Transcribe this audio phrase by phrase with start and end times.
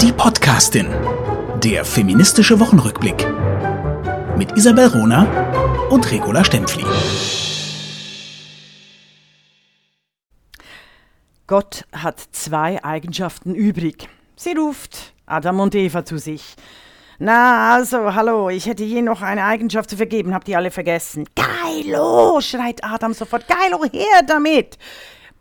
[0.00, 0.86] Die Podcastin.
[1.62, 3.26] Der feministische Wochenrückblick.
[4.36, 5.26] Mit Isabel Rona
[5.90, 6.84] und Regula Stempfli.
[11.46, 14.08] Gott hat zwei Eigenschaften übrig.
[14.36, 16.56] Sie ruft Adam und Eva zu sich.
[17.18, 21.26] Na, also, hallo, ich hätte je noch eine Eigenschaft zu vergeben, habt ihr alle vergessen.
[21.34, 23.46] Geilo, schreit Adam sofort.
[23.48, 24.78] Geilo, her damit!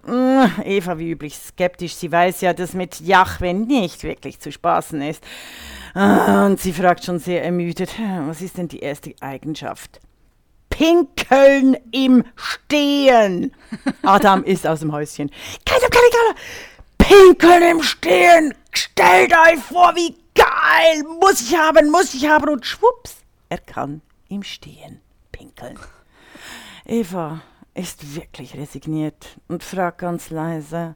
[0.08, 1.96] Mm, Eva wie üblich skeptisch.
[1.96, 5.24] Sie weiß ja, dass mit Jahwe nicht wirklich zu spaßen ist.
[5.94, 7.94] Ah, Und sie fragt schon sehr ermüdet,
[8.26, 10.00] was ist denn die erste Eigenschaft?
[10.70, 13.54] Pinkeln im Stehen.
[14.04, 15.30] Adam ist aus dem Häuschen.
[15.66, 16.36] Keiner, keiner, keiner.
[16.98, 18.54] Pinkeln im Stehen.
[18.72, 21.04] Stellt euch vor, wie geil.
[21.20, 22.48] Muss ich haben, muss ich haben.
[22.50, 23.16] Und schwupps,
[23.50, 25.78] er kann im Stehen pinkeln.
[26.86, 27.42] Eva
[27.78, 30.96] ist wirklich resigniert und fragt ganz leise.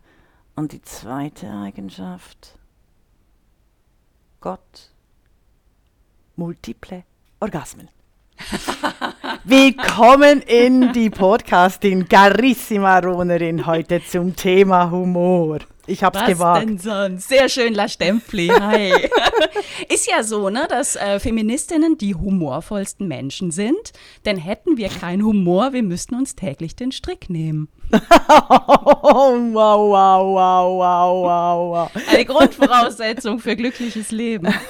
[0.56, 2.58] Und die zweite Eigenschaft?
[4.40, 4.90] Gott.
[6.36, 7.04] Multiple
[7.40, 7.90] Orgasmen.
[9.44, 15.60] Willkommen in die Podcastin Carissima Ronerin heute zum Thema Humor.
[15.92, 16.62] Ich hab's Was gewagt.
[16.64, 17.28] denn sonst?
[17.28, 18.48] Sehr schön, La Stempfli.
[18.48, 18.94] Hi.
[19.94, 23.92] Ist ja so, ne, dass äh, Feministinnen die humorvollsten Menschen sind.
[24.24, 27.68] Denn hätten wir keinen Humor, wir müssten uns täglich den Strick nehmen.
[29.12, 31.92] Wow, wow, wow, wow, wow, wow.
[32.10, 34.54] Eine Grundvoraussetzung für glückliches Leben.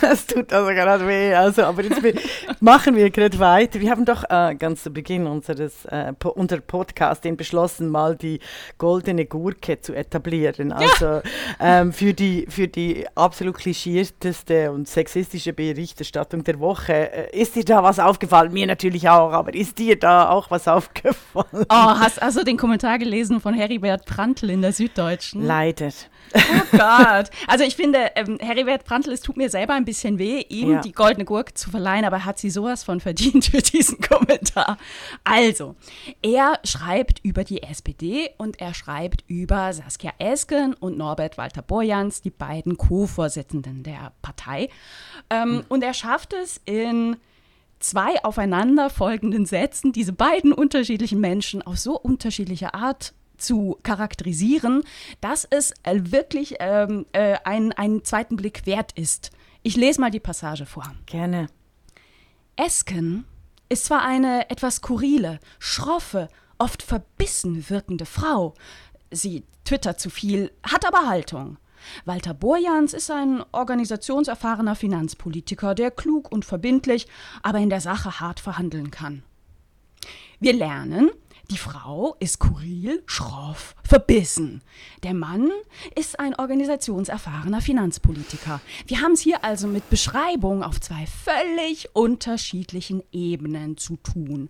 [0.00, 1.34] Das tut also gerade weh.
[1.34, 2.00] Also, aber jetzt
[2.60, 3.80] machen wir gerade weiter.
[3.80, 8.40] Wir haben doch äh, ganz zu Beginn unseres äh, po unser Podcasting beschlossen, mal die
[8.78, 10.72] goldene Gurke zu etablieren.
[10.72, 11.20] Also
[11.60, 17.12] ähm, für, die, für die absolut klischierteste und sexistische Berichterstattung der Woche.
[17.12, 18.52] Äh, ist dir da was aufgefallen?
[18.52, 21.66] Mir natürlich auch, aber ist dir da auch was aufgefallen?
[21.68, 25.42] Oh, hast also den Kommentar gelesen von Heribert Prantl in der Süddeutschen?
[25.44, 25.90] Leider.
[26.34, 26.40] Oh
[26.76, 27.30] Gott.
[27.46, 30.80] Also ich finde, ähm, Heribert Prantl, es tut mir selber ein bisschen weh, ihm Ja.
[30.80, 34.78] die goldene Gurke zu verleihen, aber er hat sie sowas von verdient für diesen Kommentar.
[35.22, 35.76] Also,
[36.22, 42.20] er schreibt über die SPD und er schreibt über Saskia Esken und Norbert Walter Borjans,
[42.22, 44.68] die beiden Co-Vorsitzenden der Partei.
[45.30, 47.16] Ähm, Und er schafft es in
[47.84, 54.84] zwei aufeinanderfolgenden Sätzen diese beiden unterschiedlichen Menschen auf so unterschiedliche Art zu charakterisieren,
[55.20, 59.32] dass es äh, wirklich ähm, äh, einen, einen zweiten Blick wert ist.
[59.62, 60.94] Ich lese mal die Passage vor.
[61.06, 61.48] Gerne.
[62.56, 63.24] Esken
[63.68, 66.28] ist zwar eine etwas skurrile, schroffe,
[66.58, 68.54] oft verbissen wirkende Frau.
[69.10, 71.58] Sie twittert zu viel, hat aber Haltung.
[72.04, 77.06] Walter Borjans ist ein organisationserfahrener Finanzpolitiker, der klug und verbindlich,
[77.42, 79.22] aber in der Sache hart verhandeln kann.
[80.40, 81.10] Wir lernen,
[81.50, 84.62] die Frau ist skurril, schroff, verbissen.
[85.02, 85.50] Der Mann
[85.94, 88.60] ist ein organisationserfahrener Finanzpolitiker.
[88.86, 94.48] Wir haben es hier also mit Beschreibungen auf zwei völlig unterschiedlichen Ebenen zu tun.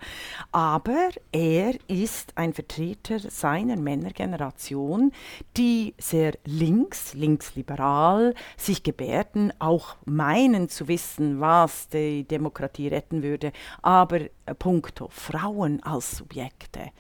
[0.53, 5.12] Aber er ist ein Vertreter seiner Männergeneration,
[5.56, 13.53] die sehr links, linksliberal sich gebärden, auch meinen zu wissen, was die Demokratie retten würde,
[13.82, 16.90] aber äh, puncto Frauen als Subjekte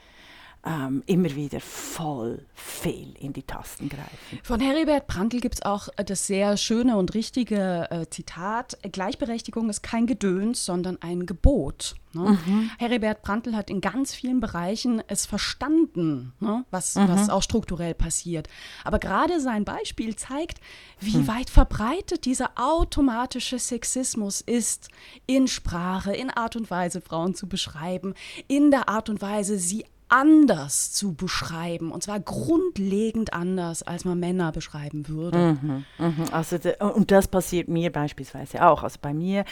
[0.66, 4.40] ähm, immer wieder voll fehl in die Tasten greifen.
[4.42, 9.70] Von Heribert Prantl gibt es auch äh, das sehr schöne und richtige äh, Zitat: Gleichberechtigung
[9.70, 11.94] ist kein Gedöns, sondern ein Gebot.
[12.14, 12.38] Ne?
[12.78, 16.64] Heribert Prantl hat in ganz vielen Bereichen es verstanden, ne?
[16.70, 18.48] was, was auch strukturell passiert.
[18.84, 20.60] Aber gerade sein Beispiel zeigt,
[20.98, 24.88] wie weit verbreitet dieser automatische Sexismus ist,
[25.26, 28.14] in Sprache, in Art und Weise Frauen zu beschreiben,
[28.48, 31.90] in der Art und Weise, sie anders zu beschreiben.
[31.90, 35.58] Und zwar grundlegend anders, als man Männer beschreiben würde.
[35.60, 36.24] Mhm, mhm.
[36.30, 36.58] Also,
[36.94, 38.82] und das passiert mir beispielsweise auch.
[38.82, 39.44] Also bei mir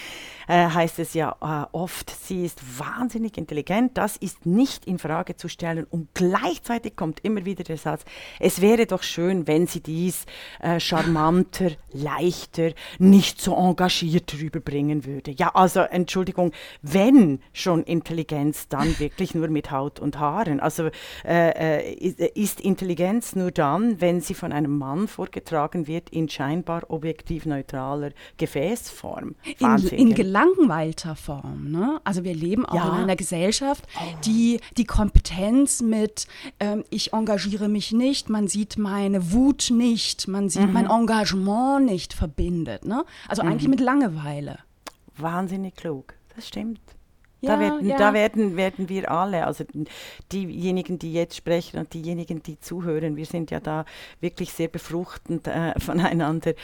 [0.47, 5.37] äh, heißt es ja äh, oft, sie ist wahnsinnig intelligent, das ist nicht in Frage
[5.37, 5.87] zu stellen.
[5.91, 8.05] Und gleichzeitig kommt immer wieder der Satz,
[8.39, 10.27] es wäre doch schön, wenn sie dies
[10.61, 15.33] äh, charmanter, leichter, nicht so engagiert rüberbringen würde.
[15.33, 16.53] Ja, also Entschuldigung,
[16.83, 20.61] wenn schon Intelligenz, dann wirklich nur mit Haut und Haar erfahren.
[20.61, 20.91] Also
[21.25, 26.91] äh, äh, ist Intelligenz nur dann, wenn sie von einem Mann vorgetragen wird in scheinbar
[26.91, 29.35] objektiv neutraler Gefäßform.
[29.59, 31.71] In, in, gelangweilter Form.
[31.71, 32.01] Ne?
[32.05, 32.97] Also wir leben auch ja.
[32.97, 34.03] in einer Gesellschaft, oh.
[34.25, 36.27] die die Kompetenz mit
[36.61, 40.73] ähm, ich engagiere mich nicht, man sieht meine Wut nicht, man sieht mhm.
[40.73, 42.85] mein Engagement nicht verbindet.
[42.85, 43.05] Ne?
[43.29, 43.51] Also mhm.
[43.51, 44.59] eigentlich mit Langeweile.
[45.17, 46.81] Wahnsinnig klug, das stimmt.
[47.45, 47.97] Ja, da, werden, ja.
[47.97, 49.65] da werden, werden wir alle, also
[50.33, 53.85] diejenigen, die jetzt sprechen und diejenigen, die zuhören, wir sind ja da
[54.21, 56.55] wirklich sehr befruchtend äh, voneinander.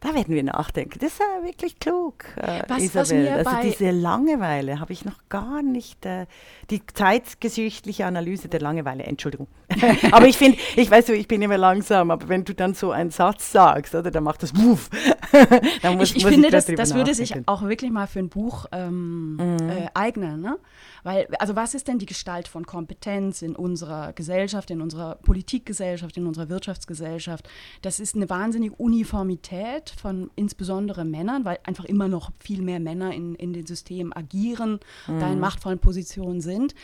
[0.00, 0.98] Da werden wir nachdenken.
[0.98, 3.44] Das ist äh, wirklich klug, äh, was, Isabel.
[3.44, 6.26] Was also diese Langeweile habe ich noch gar nicht, äh,
[6.70, 9.48] die zeitgeschichtliche Analyse der Langeweile, Entschuldigung.
[10.12, 12.90] aber ich finde, ich weiß so, ich bin immer langsam, aber wenn du dann so
[12.90, 14.90] einen Satz sagst, oder, dann macht das Wuff.
[15.82, 18.18] dann muss, ich, ich muss finde, ich das, das würde sich auch wirklich mal für
[18.18, 19.68] ein Buch ähm, mhm.
[19.70, 19.88] Äh,
[20.30, 20.58] eignen Ne?
[21.02, 26.16] Weil, also was ist denn die Gestalt von Kompetenz in unserer Gesellschaft, in unserer Politikgesellschaft,
[26.16, 27.48] in unserer Wirtschaftsgesellschaft?
[27.82, 33.12] Das ist eine wahnsinnige Uniformität von insbesondere Männern, weil einfach immer noch viel mehr Männer
[33.12, 35.20] in, in den Systemen agieren, mhm.
[35.20, 36.74] da in machtvollen Positionen sind,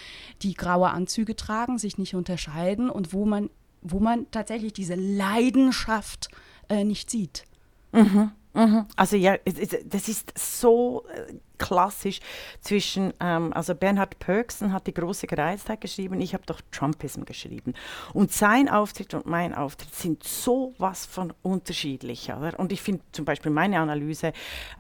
[0.43, 3.51] die graue Anzüge tragen, sich nicht unterscheiden und wo man,
[3.83, 6.29] wo man tatsächlich diese Leidenschaft
[6.69, 7.45] äh, nicht sieht.
[7.93, 8.33] Mhm.
[8.57, 8.87] Mhm.
[8.97, 9.37] Also ja,
[9.85, 12.21] das ist so äh, klassisch
[12.61, 17.75] zwischen, ähm, also Bernhard Pöcksen hat die große Gereiztheit geschrieben, ich habe doch Trumpism geschrieben.
[18.13, 22.33] Und sein Auftritt und mein Auftritt sind so was von unterschiedlich.
[22.33, 22.59] Oder?
[22.59, 24.33] Und ich finde zum Beispiel meine Analyse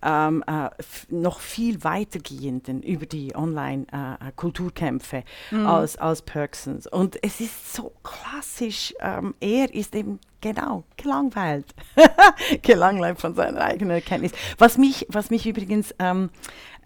[0.02, 0.70] ähm, äh,
[1.08, 5.67] noch viel weitergehenden über die Online-Kulturkämpfe äh, mhm.
[5.67, 6.87] als, als Pöcksens.
[6.87, 11.75] Und es ist so klassisch, ähm, er ist eben Genau, gelangweilt.
[12.62, 14.32] gelangweilt von seiner eigenen Erkenntnis.
[14.58, 16.31] Was mich, was mich übrigens ähm,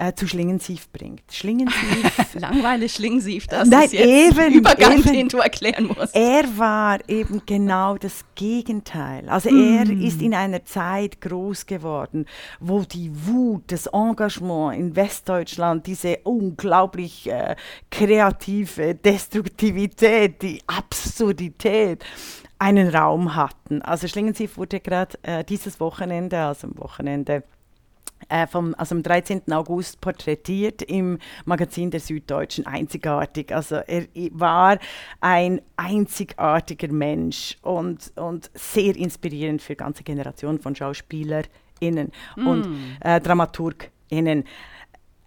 [0.01, 1.23] äh, zu Schlingensief bringt.
[1.31, 2.35] Schlingensief.
[2.35, 6.17] Langweilig Schlingensief, das Nein, ist jetzt eben, Übergang, eben, den du erklären musst.
[6.17, 9.29] Er war eben genau das Gegenteil.
[9.29, 9.77] Also mm.
[9.77, 12.25] er ist in einer Zeit groß geworden,
[12.61, 17.55] wo die Wut, das Engagement in Westdeutschland, diese unglaublich äh,
[17.91, 22.05] kreative Destruktivität, die Absurdität,
[22.59, 23.83] einen Raum hatten.
[23.83, 27.43] Also Schlingensief wurde gerade äh, dieses Wochenende, also am Wochenende
[28.29, 29.53] äh, vom, also am 13.
[29.53, 33.55] August porträtiert im Magazin der Süddeutschen einzigartig.
[33.55, 34.79] Also er war
[35.21, 42.47] ein einzigartiger Mensch und, und sehr inspirierend für ganze Generationen von SchauspielerInnen mm.
[42.47, 42.69] und
[43.01, 44.45] äh, DramaturgInnen.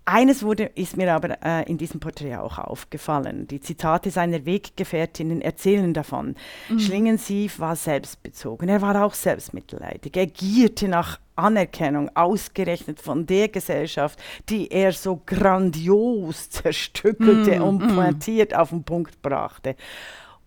[0.05, 3.47] Eines wurde, ist mir aber äh, in diesem Porträt auch aufgefallen.
[3.47, 6.35] Die Zitate seiner Weggefährtinnen erzählen davon.
[6.67, 6.79] Mhm.
[6.79, 10.17] Schlingensief war selbstbezogen, er war auch selbstmitleidig.
[10.17, 14.19] Er gierte nach Anerkennung, ausgerechnet von der Gesellschaft,
[14.49, 17.95] die er so grandios zerstückelte mm, und mm.
[17.95, 19.75] pointiert auf den Punkt brachte.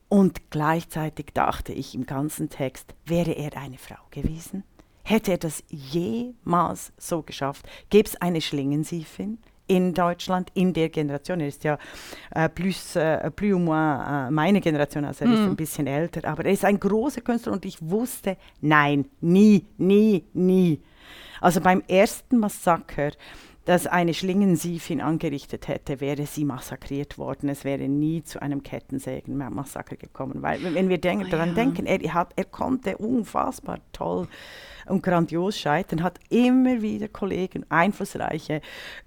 [0.09, 4.63] Und gleichzeitig dachte ich im ganzen Text, wäre er eine Frau gewesen?
[5.03, 7.67] Hätte er das jemals so geschafft?
[7.91, 9.39] Gäbe es eine Schlingensiefin?
[9.67, 11.41] In Deutschland in der Generation.
[11.41, 11.79] Er ist ja
[12.35, 15.35] äh, plus, äh, plus ou moins äh, meine Generation, also er mm.
[15.35, 15.49] ist hm.
[15.49, 20.25] ein bisschen älter, aber er ist ein großer Künstler und ich wusste, nein, nie, nie,
[20.33, 20.81] nie.
[21.41, 23.11] Also beim ersten Massaker
[23.67, 27.49] das eine Schlingensiefin angerichtet hätte, wäre sie massakriert worden.
[27.49, 30.41] Es wäre nie zu einem Kettensägen-Massaker gekommen.
[30.41, 31.55] Weil, wenn wir denk, oh, daran ja.
[31.57, 34.29] denken, er, hat, er konnte unfassbar toll
[34.87, 38.61] und grandios scheitern, hat immer wieder Kollegen, einflussreiche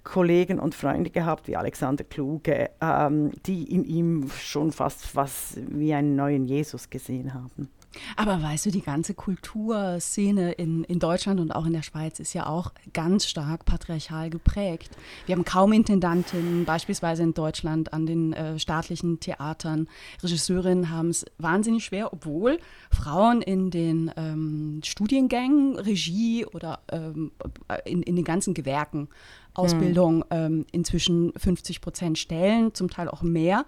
[0.04, 5.94] Kollegen und Freunde gehabt, wie Alexander Kluge, ähm, die in ihm schon fast was wie
[5.94, 7.70] einen neuen Jesus gesehen haben.
[8.15, 12.34] Aber weißt du, die ganze Kulturszene in, in Deutschland und auch in der Schweiz ist
[12.34, 14.91] ja auch ganz stark patriarchal geprägt.
[15.25, 19.88] Wir haben kaum Intendantinnen, beispielsweise in Deutschland an den äh, staatlichen Theatern.
[20.22, 22.60] Regisseurinnen haben es wahnsinnig schwer, obwohl
[22.91, 27.31] Frauen in den ähm, Studiengängen, Regie oder ähm,
[27.86, 29.10] in, in den ganzen Gewerken
[29.60, 30.25] Ausbildung hm.
[30.32, 33.66] ähm, inzwischen 50 Prozent stellen, zum Teil auch mehr.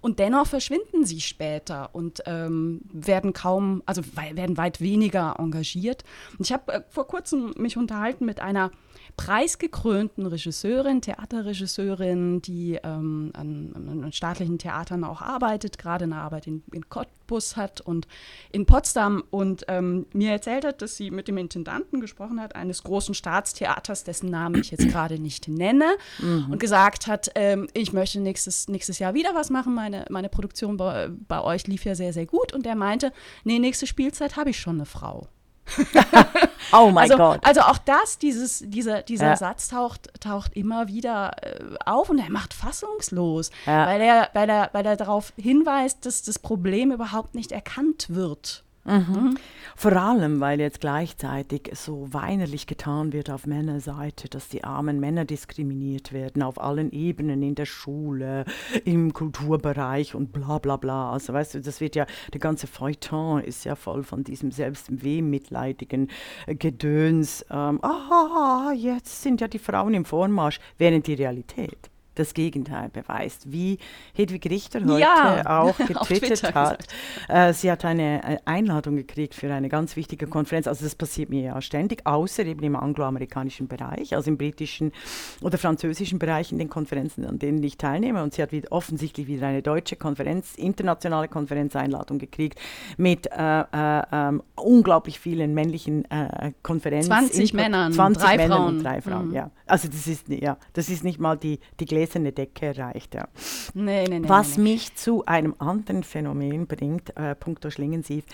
[0.00, 6.04] Und dennoch verschwinden sie später und ähm, werden kaum, also werden weit weniger engagiert.
[6.38, 8.70] Und ich habe äh, vor kurzem mich unterhalten mit einer
[9.16, 16.62] preisgekrönten Regisseurin, Theaterregisseurin, die ähm, an, an, staatlichen Theatern auch arbeitet, gerade eine Arbeit in,
[16.72, 18.06] in Cottbus hat und
[18.50, 22.82] in Potsdam und ähm, mir erzählt hat, dass sie mit dem Intendanten gesprochen hat, eines
[22.82, 26.48] großen Staatstheaters, dessen Namen ich jetzt gerade nicht nenne, mhm.
[26.50, 30.76] und gesagt hat, ähm, ich möchte nächstes, nächstes Jahr wieder was machen, meine, meine Produktion
[30.76, 33.12] bei, bei euch lief ja sehr, sehr gut und der meinte,
[33.44, 35.28] nee, nächste Spielzeit habe ich schon eine Frau.
[36.72, 37.40] oh mein also, Gott.
[37.42, 39.36] Also auch das, dieses, dieser, dieser ja.
[39.36, 43.86] Satz taucht, taucht immer wieder äh, auf und er macht fassungslos, ja.
[43.86, 48.61] weil, er, weil, er, weil er darauf hinweist, dass das Problem überhaupt nicht erkannt wird.
[48.84, 49.22] Mhm.
[49.22, 49.38] Mhm.
[49.76, 55.24] Vor allem, weil jetzt gleichzeitig so weinerlich getan wird auf Männerseite, dass die armen Männer
[55.24, 58.44] diskriminiert werden auf allen Ebenen, in der Schule,
[58.84, 61.12] im Kulturbereich und bla bla bla.
[61.12, 65.02] Also weißt du, das wird ja, der ganze Feuilleton ist ja voll von diesem selbst
[65.02, 66.08] wehmitleidigen
[66.46, 67.46] Gedöns.
[67.50, 73.50] Ähm, ah, jetzt sind ja die Frauen im Vormarsch, während die Realität das Gegenteil beweist.
[73.50, 73.78] Wie
[74.14, 76.86] Hedwig Richter heute ja, auch getwittert hat.
[77.28, 80.66] Äh, sie hat eine äh, Einladung gekriegt für eine ganz wichtige Konferenz.
[80.66, 84.92] Also das passiert mir ja ständig, außer eben im angloamerikanischen Bereich, also im britischen
[85.40, 88.22] oder französischen Bereich in den Konferenzen, an denen ich teilnehme.
[88.22, 92.58] Und sie hat wieder, offensichtlich wieder eine deutsche Konferenz, internationale Konferenzeinladung gekriegt
[92.96, 97.08] mit äh, äh, ähm, unglaublich vielen männlichen äh, Konferenzen.
[97.08, 98.76] 20 Männern, 20 drei Männern Frauen.
[98.76, 99.28] und drei Frauen.
[99.28, 99.34] Mhm.
[99.34, 99.50] Ja.
[99.66, 103.14] Also das ist, ja, das ist nicht mal die, die gläserne Decke erreicht.
[103.14, 103.28] Ja.
[103.74, 108.24] Nee, nee, nee, was mich zu einem anderen Phänomen bringt, äh, punkto Schlingensief,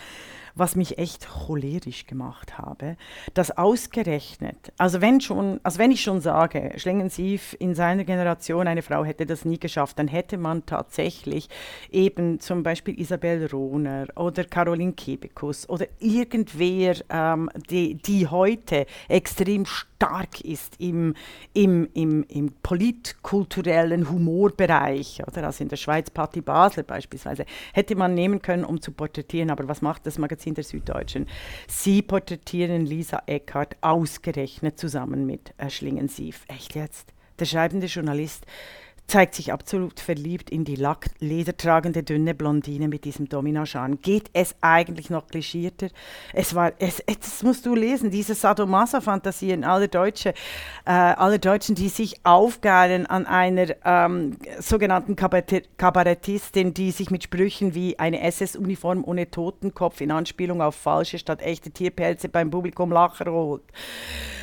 [0.58, 2.96] was mich echt cholerisch gemacht habe,
[3.34, 8.82] dass ausgerechnet, also wenn schon, also wenn ich schon sage, Schlingensief in seiner Generation, eine
[8.82, 11.48] Frau hätte das nie geschafft, dann hätte man tatsächlich
[11.90, 19.64] eben zum Beispiel Isabel Rohner oder Caroline Kebekus oder irgendwer, ähm, die, die heute extrem
[19.66, 21.14] stark ist im,
[21.54, 28.14] im, im, im politkulturellen Humorbereich, oder also in der Schweiz Patti Basler beispielsweise, hätte man
[28.14, 30.47] nehmen können, um zu porträtieren, aber was macht das Magazin?
[30.48, 31.26] Magazin der Süddeutschen.
[31.66, 36.44] Sie porträtieren Lisa Eckhardt ausgerechnet zusammen mit äh, Schlingensief.
[36.48, 37.12] Echt jetzt?
[37.38, 38.46] Der schreibende Journalist
[39.08, 44.00] zeigt sich absolut verliebt in die lackledertragende dünne Blondine mit diesem Dominaschan.
[44.02, 45.88] Geht es eigentlich noch klischierter?
[46.34, 50.34] Es war, es, das musst du lesen, diese Sadomaso-Fantasien aller Deutsche,
[50.84, 57.74] äh, aller Deutschen, die sich aufgeilen an einer ähm, sogenannten Kabarettistin, die sich mit Sprüchen
[57.74, 63.32] wie eine SS-Uniform ohne Totenkopf in Anspielung auf falsche statt echte Tierpelze beim Publikum Lacher
[63.32, 63.62] holt.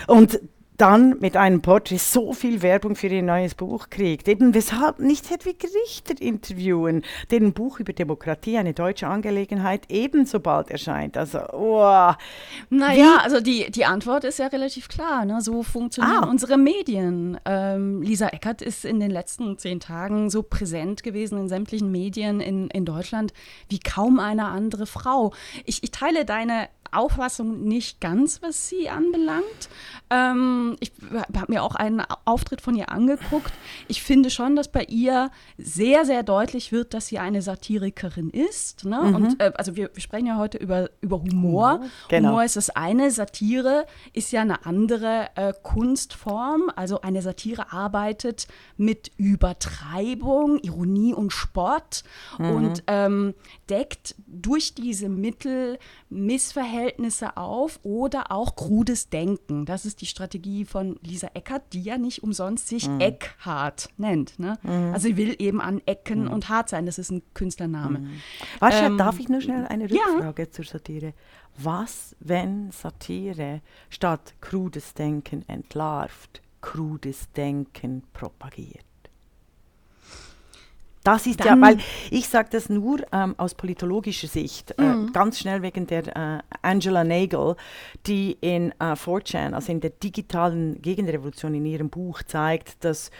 [0.07, 0.39] Und
[0.77, 4.27] dann mit einem Porträt so viel Werbung für ihr neues Buch kriegt.
[4.27, 10.69] Eben weshalb nicht Hedwig Richter interviewen, deren Buch über Demokratie, eine deutsche Angelegenheit, ebenso bald
[10.69, 11.17] erscheint.
[11.17, 12.13] Also, oh.
[12.69, 15.25] Naja, also die, die Antwort ist ja relativ klar.
[15.25, 15.41] Ne?
[15.41, 16.29] So funktionieren ah.
[16.29, 17.39] unsere Medien.
[17.45, 22.41] Ähm, Lisa Eckert ist in den letzten zehn Tagen so präsent gewesen in sämtlichen Medien
[22.41, 23.33] in, in Deutschland
[23.69, 25.33] wie kaum eine andere Frau.
[25.65, 29.69] Ich, ich teile deine Auffassung nicht ganz, was sie anbelangt.
[30.09, 33.51] Ähm, ich habe mir auch einen Auftritt von ihr angeguckt.
[33.87, 38.85] Ich finde schon, dass bei ihr sehr, sehr deutlich wird, dass sie eine Satirikerin ist.
[38.85, 38.99] Ne?
[39.01, 39.15] Mhm.
[39.15, 41.81] Und äh, also wir, wir, sprechen ja heute über, über Humor.
[42.09, 42.29] Genau.
[42.29, 46.71] Humor ist das eine, Satire ist ja eine andere äh, Kunstform.
[46.75, 48.47] Also eine Satire arbeitet
[48.77, 52.03] mit Übertreibung, Ironie und Spott
[52.37, 52.49] mhm.
[52.49, 53.33] und ähm,
[53.69, 55.79] deckt durch diese Mittel
[56.85, 59.65] Missverhältnisse auf oder auch krudes Denken.
[59.65, 62.99] Das ist die Strategie von Lisa Eckert, die ja nicht umsonst sich mhm.
[62.99, 64.37] Eckhart nennt.
[64.39, 64.57] Ne?
[64.63, 64.93] Mhm.
[64.93, 66.31] Also sie will eben an Ecken mhm.
[66.31, 66.85] und hart sein.
[66.85, 67.99] Das ist ein Künstlername.
[67.99, 68.21] Mhm.
[68.59, 70.51] Warte, ähm, darf ich nur schnell eine Rückfrage ja.
[70.51, 71.13] zur Satire?
[71.57, 78.85] Was, wenn Satire statt krudes Denken entlarvt, krudes Denken propagiert?
[81.05, 81.77] Das ist Dann, ja, weil
[82.09, 85.13] ich sage das nur ähm, aus politologischer Sicht, äh, mhm.
[85.13, 87.55] ganz schnell wegen der äh, Angela Nagel,
[88.07, 93.11] die in äh, 4chan, also in der digitalen Gegenrevolution in ihrem Buch zeigt, dass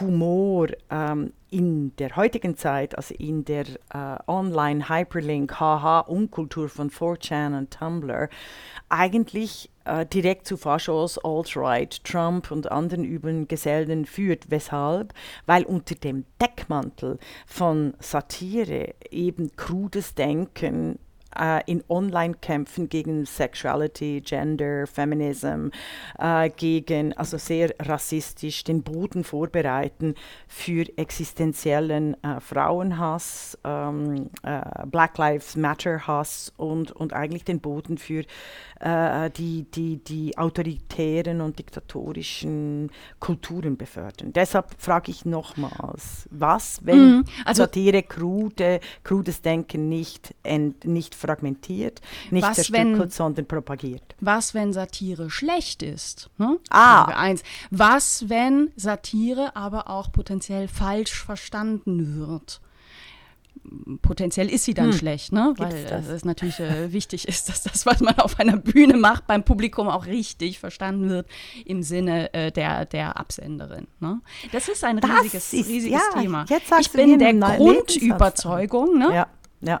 [0.00, 7.70] Humor ähm, in der heutigen Zeit, also in der äh, Online-Hyperlink, Haha-Unkultur von 4chan und
[7.72, 8.30] Tumblr,
[8.88, 14.50] eigentlich äh, direkt zu Faschos, Alt-Right, Trump und anderen üblen Gesellen führt.
[14.50, 15.12] Weshalb?
[15.46, 20.98] Weil unter dem Deckmantel von Satire eben krudes Denken
[21.38, 25.68] äh, in Online-Kämpfen gegen Sexuality, Gender, Feminism,
[26.18, 30.14] äh, gegen, also sehr rassistisch, den Boden vorbereiten
[30.46, 37.98] für existenziellen äh, Frauenhass, ähm, äh, Black Lives Matter Hass und, und eigentlich den Boden
[37.98, 38.24] für
[38.84, 44.32] äh, die, die, die autoritären und diktatorischen Kulturen befördern.
[44.34, 51.14] Deshalb frage ich nochmals, was, wenn Mhm, also- Satire krude, krudes Denken nicht, ent, nicht
[51.14, 54.14] fragmentiert, nicht Was, zerstückelt, wenn- sondern propagiert?
[54.20, 56.28] Was, wenn Satire schlecht ist?
[56.36, 56.58] Ne?
[56.68, 57.04] Ah.
[57.04, 57.42] Frage eins.
[57.70, 62.60] Was, wenn Satire aber auch potenziell falsch verstanden wird?
[64.02, 65.54] Potenziell ist sie dann schlecht, ne?
[65.56, 65.74] weil
[66.14, 69.88] es natürlich äh, wichtig ist, dass das, was man auf einer Bühne macht, beim Publikum
[69.88, 71.26] auch richtig verstanden wird
[71.64, 73.86] im Sinne äh, der, der Absenderin.
[74.00, 74.20] Ne?
[74.52, 76.44] Das ist ein Das riesiges, ist- riesiges ja, Thema.
[76.80, 79.14] ich bin der Grundüberzeugung, ne?
[79.14, 79.26] Ja,
[79.60, 79.80] ja.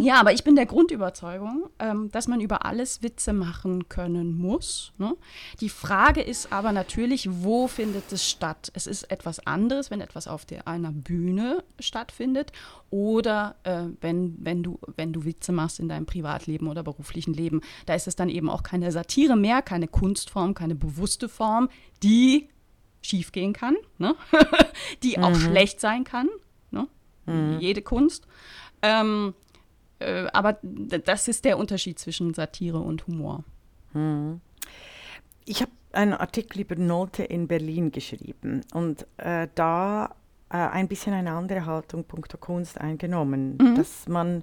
[0.00, 4.92] Ja, aber ich bin der Grundüberzeugung, ähm, dass man über alles Witze machen können muss.
[4.98, 5.16] Ne?
[5.60, 8.70] Die Frage ist aber natürlich, wo findet es statt?
[8.74, 12.52] Es ist etwas anderes, wenn etwas auf der, einer Bühne stattfindet
[12.90, 17.62] oder äh, wenn, wenn, du, wenn du Witze machst in deinem Privatleben oder beruflichen Leben.
[17.86, 21.70] Da ist es dann eben auch keine Satire mehr, keine Kunstform, keine bewusste Form,
[22.02, 22.48] die
[23.00, 24.14] schiefgehen kann, ne?
[25.02, 26.28] die auch schlecht sein kann.
[26.70, 26.86] Ne?
[27.24, 28.26] Wie Jede Kunst.
[28.82, 29.34] Ähm,
[30.02, 33.44] äh, aber das ist der Unterschied zwischen Satire und Humor.
[35.44, 40.14] Ich habe einen Artikel über Note in Berlin geschrieben und äh, da
[40.50, 44.42] äh, ein bisschen eine andere Haltung punkto Kunst eingenommen, dass man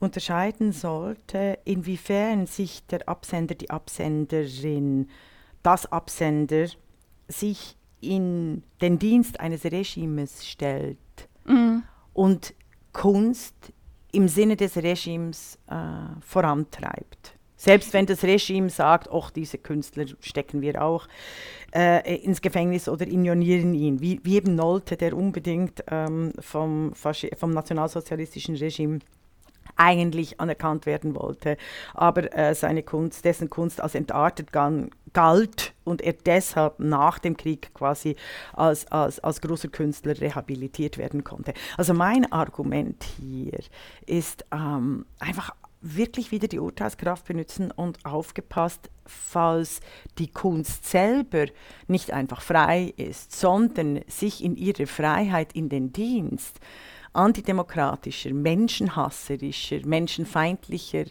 [0.00, 5.08] unterscheiden sollte, inwiefern sich der Absender, die Absenderin,
[5.62, 6.66] das Absender
[7.28, 10.98] sich in den Dienst eines Regimes stellt
[12.12, 12.54] und
[12.92, 13.72] Kunst
[14.12, 15.74] im Sinne des Regimes äh,
[16.20, 17.34] vorantreibt.
[17.56, 21.06] Selbst wenn das Regime sagt, ach, diese Künstler stecken wir auch
[21.72, 27.50] äh, ins Gefängnis oder ignorieren ihn, wie, wie eben Nolte, der unbedingt ähm, vom, vom
[27.52, 28.98] nationalsozialistischen Regime
[29.76, 31.56] eigentlich anerkannt werden wollte,
[31.94, 37.74] aber äh, seine Kunst, dessen Kunst als entartet galt und er deshalb nach dem Krieg
[37.74, 38.16] quasi
[38.52, 41.54] als, als, als großer Künstler rehabilitiert werden konnte.
[41.76, 43.58] Also mein Argument hier
[44.06, 49.80] ist ähm, einfach wirklich wieder die Urteilskraft benutzen und aufgepasst, falls
[50.18, 51.46] die Kunst selber
[51.88, 56.60] nicht einfach frei ist, sondern sich in ihrer Freiheit in den Dienst
[57.12, 61.10] antidemokratischer, menschenhasserischer, menschenfeindlicher äh,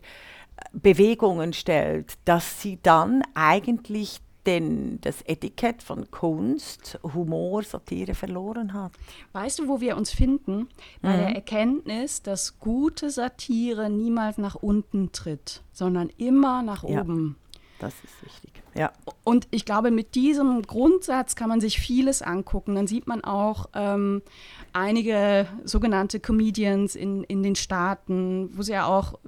[0.74, 8.94] Bewegungen stellt, dass sie dann eigentlich den, das Etikett von Kunst, Humor, Satire verloren hat.
[9.34, 10.68] Weißt du, wo wir uns finden?
[11.02, 17.02] Bei der Erkenntnis, dass gute Satire niemals nach unten tritt, sondern immer nach Ja.
[17.02, 17.36] oben.
[17.82, 18.62] Das ist wichtig.
[18.76, 18.92] Ja.
[19.24, 22.76] Und ich glaube, mit diesem Grundsatz kann man sich vieles angucken.
[22.76, 24.22] Dann sieht man auch ähm,
[24.72, 29.20] einige sogenannte Comedians in, in den Staaten, wo es ja auch,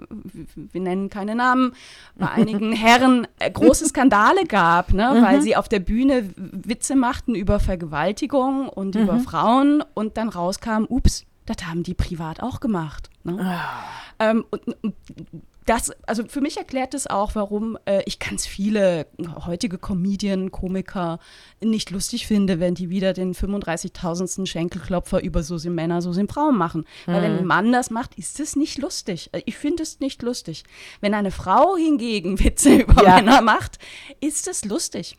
[0.56, 1.74] wir nennen keine Namen,
[2.16, 5.18] bei einigen Herren äh, große Skandale gab, ne?
[5.22, 10.86] weil sie auf der Bühne Witze machten über Vergewaltigung und über Frauen und dann rauskam,
[10.88, 13.10] ups, das haben die privat auch gemacht.
[13.24, 13.60] Ne?
[14.20, 14.94] Ähm, und, und
[15.66, 19.08] das, also für mich erklärt es auch, warum äh, ich ganz viele
[19.46, 21.20] heutige Comedian, Komiker
[21.62, 24.46] nicht lustig finde, wenn die wieder den 35.000.
[24.46, 26.86] Schenkelklopfer über so sind Männer, so sind Frauen machen.
[27.06, 29.30] Weil wenn ein Mann das macht, ist es nicht lustig.
[29.32, 30.64] Äh, Ich finde es nicht lustig.
[31.02, 33.16] Wenn eine Frau hingegen Witze über Ja.
[33.16, 33.80] Männer macht,
[34.20, 35.18] ist es lustig.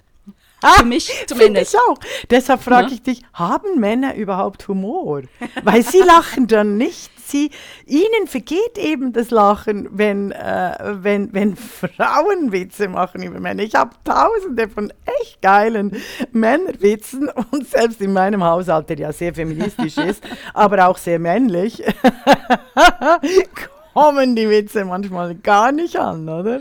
[0.63, 1.75] Ah, Für mich zumindest.
[1.75, 1.99] ich auch.
[2.31, 2.95] Deshalb frage Ne?
[2.95, 5.23] ich dich, haben Männer überhaupt Humor?
[5.63, 7.11] Weil sie lachen dann nicht.
[7.27, 7.51] Sie,
[7.87, 13.63] ihnen vergeht eben das Lachen, wenn, äh, wenn, wenn Frauen Witze machen über Männer.
[13.63, 15.97] Ich habe tausende von echt geilen
[16.33, 21.83] Männerwitzen und selbst in meinem Haushalt, der ja sehr feministisch ist, aber auch sehr männlich,
[23.95, 26.61] kommen die Witze manchmal gar nicht an, oder?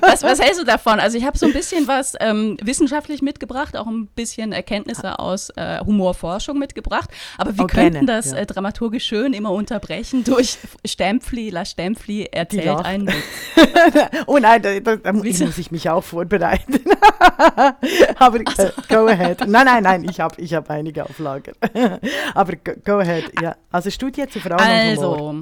[0.00, 0.98] Was, was hältst du davon?
[1.00, 5.50] Also ich habe so ein bisschen was ähm, wissenschaftlich mitgebracht, auch ein bisschen Erkenntnisse aus
[5.56, 7.10] äh, Humorforschung mitgebracht.
[7.38, 8.38] Aber wir Oh, könnten das ja.
[8.38, 13.14] äh, dramaturgisch schön immer unterbrechen durch Stempfli, La Stempfli erzählt einen Witz.
[14.26, 16.80] Oh nein, da, da, da muss ich mich auch vorbereiten.
[18.18, 19.46] Aber äh, go ahead.
[19.46, 21.52] Nein, nein, nein, ich habe ich hab einige auf Lager.
[22.34, 23.56] Aber go, go ahead, ja.
[23.70, 25.34] Also Studie zu Frauen und Humor.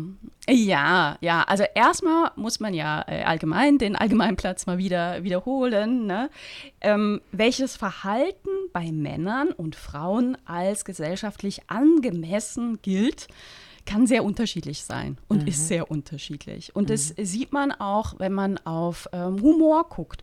[0.49, 1.43] Ja, ja.
[1.43, 6.07] Also erstmal muss man ja äh, allgemein den Allgemeinplatz mal wieder wiederholen.
[6.07, 6.29] Ne?
[6.83, 13.29] Ähm, welches Verhalten bei Männern und Frauen als gesellschaftlich angemessen gilt,
[13.87, 16.75] kann sehr unterschiedlich sein und ist sehr unterschiedlich.
[16.75, 20.23] Und das sieht man auch, wenn man auf ähm, Humor guckt.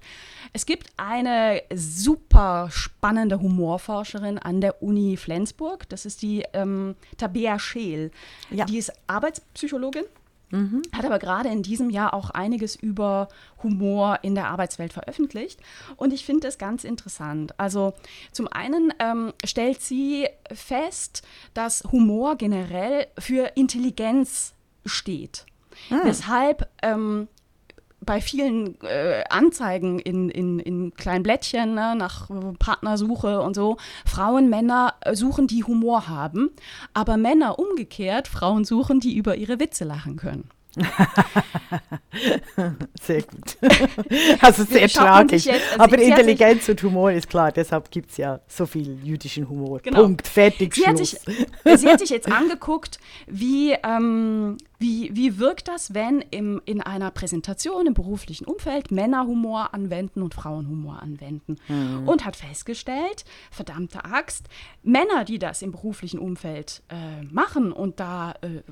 [0.54, 5.88] Es gibt eine super spannende Humorforscherin an der Uni Flensburg.
[5.90, 8.12] Das ist die ähm, Tabea Scheel.
[8.50, 8.66] Ja.
[8.66, 10.06] Die ist Arbeitspsychologin
[10.52, 10.82] Mhm.
[10.94, 13.30] Hat aber gerade in diesem Jahr auch einiges über
[13.64, 15.60] Humor in der Arbeitswelt veröffentlicht.
[15.96, 17.58] Und ich finde das ganz interessant.
[17.60, 17.94] Also
[18.32, 24.54] zum einen ähm, stellt sie fest, dass Humor generell für Intelligenz
[24.86, 25.46] steht.
[25.90, 26.02] Ah.
[26.04, 27.28] Weshalb ähm,
[28.02, 34.50] bei vielen äh, Anzeigen in, in, in kleinen Blättchen ne, nach Partnersuche und so, Frauen,
[34.50, 36.50] Männer äh, suchen, die Humor haben,
[36.94, 40.50] aber Männer umgekehrt Frauen suchen, die über ihre Witze lachen können.
[43.02, 43.58] sehr gut.
[44.42, 45.44] Also sehr tragisch.
[45.46, 49.50] Jetzt, also Aber Intelligenz und Humor ist klar, deshalb gibt es ja so viel jüdischen
[49.50, 49.82] Humor.
[49.82, 50.04] Genau.
[50.04, 50.90] Punkt, fertig, sie Schluss.
[50.90, 51.18] Hat sich,
[51.82, 57.12] sie hat sich jetzt angeguckt, wie, ähm, wie, wie wirkt das, wenn im, in einer
[57.12, 61.58] Präsentation im beruflichen Umfeld Männer Humor anwenden und Frauen Humor anwenden?
[61.68, 62.08] Mhm.
[62.08, 64.48] Und hat festgestellt, verdammte Axt,
[64.82, 68.64] Männer, die das im beruflichen Umfeld äh, machen und da äh,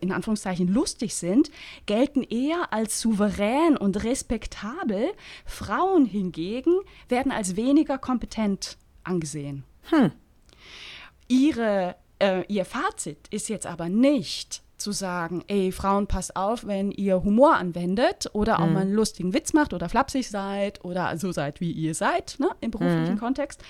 [0.00, 1.50] in Anführungszeichen lustig sind,
[1.84, 5.10] gelten eher als souverän und respektabel.
[5.44, 9.64] Frauen hingegen werden als weniger kompetent angesehen.
[9.90, 10.12] Hm.
[11.28, 16.90] Ihre, äh, ihr Fazit ist jetzt aber nicht, zu sagen, ey, Frauen, passt auf, wenn
[16.90, 18.72] ihr Humor anwendet oder auch mhm.
[18.72, 22.48] mal einen lustigen Witz macht oder flapsig seid oder so seid, wie ihr seid, ne,
[22.60, 23.18] im beruflichen mhm.
[23.18, 23.62] Kontext.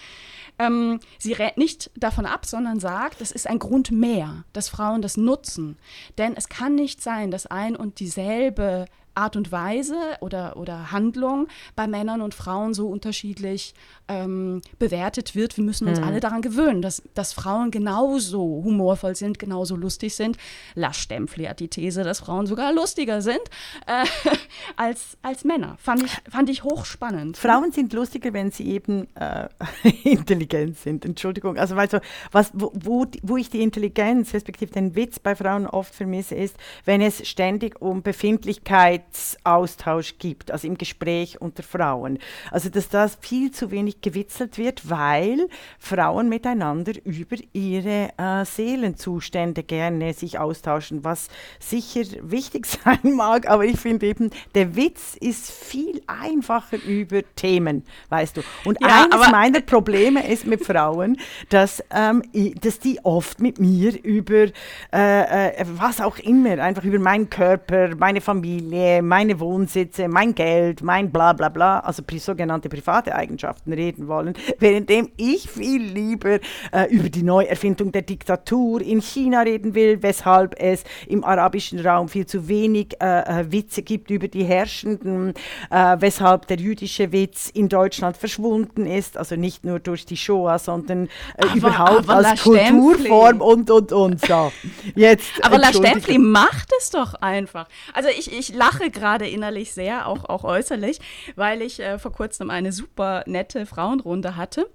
[0.59, 5.03] Ähm, sie rät nicht davon ab, sondern sagt, es ist ein Grund mehr, dass Frauen
[5.03, 5.79] das nutzen.
[6.19, 8.87] Denn es kann nicht sein, dass ein und dieselbe
[9.19, 13.75] Art und Weise oder, oder Handlung bei Männern und Frauen so unterschiedlich
[14.07, 15.57] ähm, bewertet wird.
[15.57, 16.07] Wir müssen uns hm.
[16.07, 20.37] alle daran gewöhnen, dass, dass Frauen genauso humorvoll sind, genauso lustig sind.
[20.75, 23.41] Lasch Stempfli hat die These, dass Frauen sogar lustiger sind
[23.87, 24.05] äh,
[24.77, 25.77] als, als Männer.
[25.79, 27.37] Fand ich, fand ich hochspannend.
[27.37, 29.49] Frauen sind lustiger, wenn sie eben äh,
[30.05, 31.05] intelligent sind.
[31.05, 31.59] Entschuldigung.
[31.59, 32.01] Also du,
[32.31, 36.57] was, wo, wo, wo ich die Intelligenz, respektive den Witz bei Frauen oft vermisse, ist,
[36.85, 42.19] wenn es ständig um Befindlichkeit Wahrheitsaustausch gibt, also im Gespräch unter Frauen.
[42.51, 49.63] Also dass das viel zu wenig gewitzelt wird, weil Frauen miteinander über ihre äh, Seelenzustände
[49.63, 55.51] gerne sich austauschen, was sicher wichtig sein mag, aber ich finde eben, der Witz ist
[55.51, 58.43] viel einfacher über Themen, weißt du.
[58.65, 61.19] Und ja, eines meiner Probleme ist mit Frauen,
[61.49, 62.23] dass, ähm,
[62.61, 64.47] dass die oft mit mir über
[64.93, 70.83] äh, äh, was auch immer, einfach über meinen Körper, meine Familie, meine Wohnsitze, mein Geld,
[70.83, 76.39] mein bla bla bla, also sogenannte private Eigenschaften reden wollen, währenddem ich viel lieber
[76.73, 82.09] äh, über die Neuerfindung der Diktatur in China reden will, weshalb es im arabischen Raum
[82.09, 85.35] viel zu wenig äh, äh Witze gibt über die Herrschenden,
[85.71, 90.59] äh, weshalb der jüdische Witz in Deutschland verschwunden ist, also nicht nur durch die Shoah,
[90.59, 94.27] sondern äh, aber, überhaupt aber als Kulturform und und und.
[94.27, 94.53] So.
[94.95, 97.69] Jetzt, aber La Stempfli macht es doch einfach.
[97.95, 101.01] Also ich, ich lache gerade innerlich sehr, auch, auch äußerlich,
[101.37, 104.69] weil ich äh, vor kurzem eine super nette Frauenrunde hatte.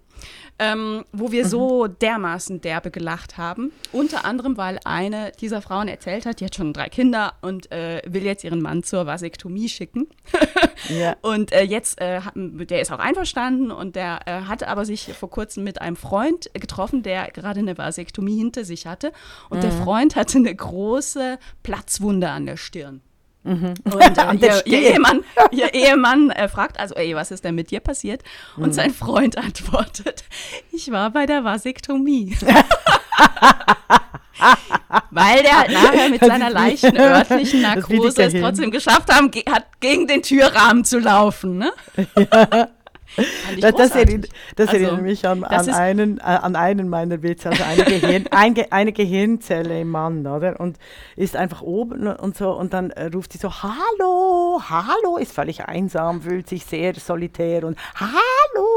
[0.60, 1.50] Ähm, wo wir mhm.
[1.50, 3.72] so dermaßen derbe gelacht haben.
[3.92, 8.04] Unter anderem, weil eine dieser Frauen erzählt hat, die hat schon drei Kinder und äh,
[8.06, 10.08] will jetzt ihren Mann zur Vasektomie schicken.
[10.90, 11.16] ja.
[11.22, 15.32] Und äh, jetzt, äh, der ist auch einverstanden und der äh, hatte aber sich vor
[15.32, 19.12] kurzem mit einem Freund getroffen, der gerade eine Vasektomie hinter sich hatte.
[19.50, 19.62] Und mhm.
[19.62, 23.02] der Freund hatte eine große Platzwunde an der Stirn.
[23.44, 23.74] Mhm.
[23.84, 27.72] Und äh, ihr, ihr, Ehemann, ihr Ehemann äh, fragt also, ey, was ist denn mit
[27.72, 28.24] dir passiert?
[28.56, 28.74] Und mhm.
[28.74, 30.24] sein Freund antwortet,
[30.72, 32.38] ich war bei der Vasektomie.
[35.12, 39.66] Weil der halt nachher mit seiner leichten örtlichen Narkose es trotzdem geschafft haben, ge hat
[39.80, 41.58] gegen den Türrahmen zu laufen.
[41.60, 41.72] Ne?
[42.18, 42.70] Ja.
[43.62, 47.50] Das, das, erinnert, das also, erinnert mich an, an, einen, äh, an einen meiner Witze,
[47.50, 50.60] also eine, Gehirn, ein eine Gehirnzelle im Mann, oder?
[50.60, 50.78] Und
[51.16, 55.66] ist einfach oben und so und dann äh, ruft sie so, hallo, hallo, ist völlig
[55.66, 58.73] einsam, fühlt sich sehr solitär und hallo,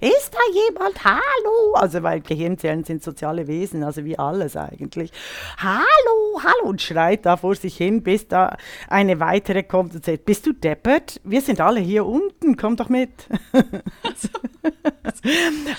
[0.00, 1.74] ist da jemand, hallo?
[1.74, 5.10] Also weil Gehirnzellen sind soziale Wesen, also wie alles eigentlich.
[5.58, 8.56] Hallo, hallo und schreit da vor sich hin, bis da
[8.88, 11.20] eine weitere kommt und sagt, bist du deppert?
[11.24, 13.10] Wir sind alle hier unten, komm doch mit.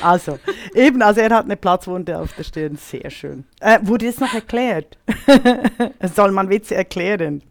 [0.01, 0.39] also,
[0.73, 3.45] eben, also er hat eine Platzwunde auf der Stirn, sehr schön.
[3.59, 4.97] Äh, wurde jetzt noch erklärt?
[6.15, 7.41] Soll man Witze erklären?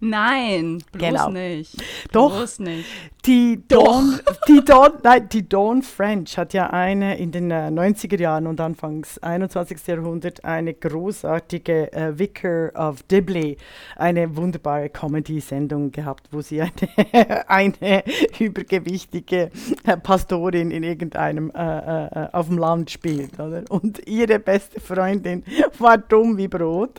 [0.00, 1.30] Nein, bloß genau.
[1.30, 1.74] nicht.
[2.12, 2.88] Doch, bloß nicht.
[3.28, 8.18] Die Dawn, die Dawn, nein, die Dawn French hat ja eine in den äh, 90er
[8.18, 9.86] Jahren und Anfangs 21.
[9.86, 13.58] Jahrhundert eine großartige äh, Vicar of Dibley,
[13.96, 16.72] eine wunderbare Comedy-Sendung gehabt, wo sie eine,
[17.48, 18.02] eine
[18.38, 19.50] übergewichtige
[19.84, 23.38] äh, Pastorin in irgendeinem äh, äh, äh, auf dem Land spielt.
[23.38, 23.62] Oder?
[23.68, 25.44] Und ihre beste Freundin
[25.78, 26.98] war dumm wie Brot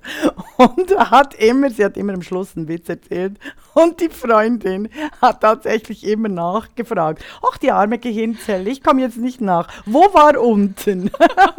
[0.57, 3.39] und hat immer, sie hat immer am Schluss einen Witz erzählt
[3.73, 4.89] und die Freundin
[5.19, 7.23] hat tatsächlich immer nachgefragt.
[7.41, 9.67] Ach, die arme Gehirnzelle, ich komme jetzt nicht nach.
[9.85, 11.11] Wo war unten?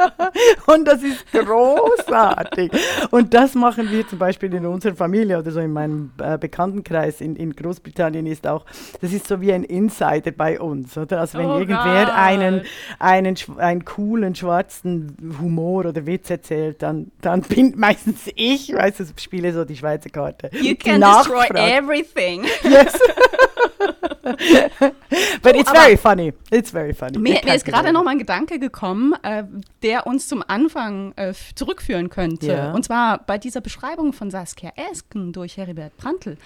[0.66, 2.72] und das ist großartig.
[3.10, 7.20] Und das machen wir zum Beispiel in unserer Familie oder so in meinem äh, Bekanntenkreis
[7.20, 8.64] in, in Großbritannien ist auch,
[9.00, 11.20] das ist so wie ein Insider bei uns, oder?
[11.20, 12.62] Also wenn Oh irgendwer einen,
[12.98, 19.04] einen, einen coolen schwarzen Humor oder Witz erzählt, dann, dann bin meistens ich, weißt du,
[19.16, 20.50] spiele so die Schweizer Karte.
[20.60, 22.44] You can destroy everything.
[22.62, 22.98] Yes.
[25.42, 26.32] But it's aber- very funny.
[26.50, 27.18] It's very funny.
[27.18, 29.44] Mir, mir ist gerade noch mal ein Gedanke gekommen, äh,
[29.82, 32.48] der uns zum Anfang äh, zurückführen könnte.
[32.48, 32.72] Ja.
[32.72, 36.36] Und zwar bei dieser Beschreibung von Saskia Esken durch Heribert Prantl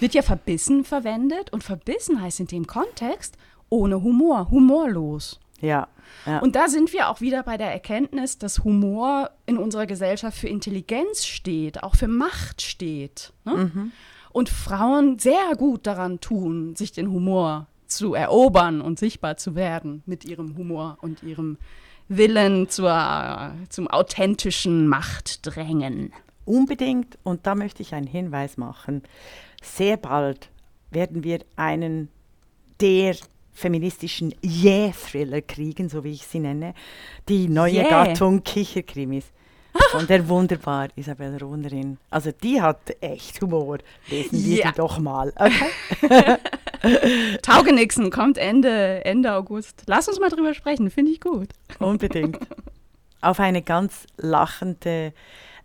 [0.00, 3.36] wird ja verbissen verwendet und verbissen heißt in dem Kontext
[3.68, 5.40] ohne Humor, humorlos.
[5.60, 5.88] Ja.
[6.26, 6.38] ja.
[6.40, 10.48] Und da sind wir auch wieder bei der Erkenntnis, dass Humor in unserer Gesellschaft für
[10.48, 13.32] Intelligenz steht, auch für Macht steht.
[13.44, 13.90] Ne?
[14.36, 20.02] Und Frauen sehr gut daran tun, sich den Humor zu erobern und sichtbar zu werden
[20.04, 21.56] mit ihrem Humor und ihrem
[22.08, 26.12] Willen zur, zum authentischen Machtdrängen.
[26.44, 29.04] Unbedingt, und da möchte ich einen Hinweis machen.
[29.62, 30.50] Sehr bald
[30.90, 32.10] werden wir einen
[32.82, 33.16] der
[33.54, 36.74] feministischen Yeah-Thriller kriegen, so wie ich sie nenne.
[37.30, 38.04] Die neue Yeah.
[38.04, 39.32] Gattung Kicherkrimis.
[39.90, 41.98] Von der wunderbar Isabel Rohnerin.
[42.10, 43.78] Also die hat echt Humor.
[44.08, 44.70] Lesen wir Ja.
[44.70, 45.32] die doch mal.
[45.36, 46.36] Okay?
[47.42, 49.82] Taugenixen kommt Ende, Ende August.
[49.86, 51.48] Lass uns mal drüber sprechen, finde ich gut.
[51.78, 52.38] Unbedingt.
[53.20, 55.12] Auf eine ganz lachende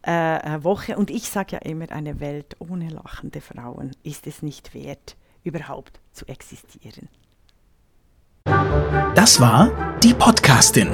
[0.06, 0.98] äh, äh, Woche.
[0.98, 6.00] Und ich sage ja immer, eine Welt ohne lachende Frauen ist es nicht wert, überhaupt
[6.12, 7.08] zu existieren.
[9.16, 9.70] Das war
[10.02, 10.90] die Podcastin,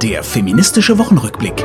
[0.00, 1.64] der feministische Wochenrückblick